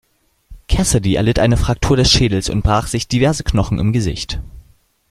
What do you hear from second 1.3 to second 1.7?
eine